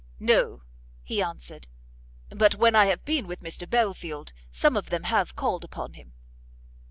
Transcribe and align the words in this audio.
"No," 0.19 0.63
he 1.03 1.21
answered, 1.21 1.67
"but 2.29 2.55
when 2.55 2.75
I 2.75 2.85
have 2.87 3.05
been 3.05 3.27
with 3.27 3.41
Mr 3.41 3.69
Belfield, 3.69 4.33
some 4.49 4.75
of 4.75 4.89
them 4.89 5.03
have 5.03 5.35
called 5.35 5.63
upon 5.63 5.93
him." 5.93 6.13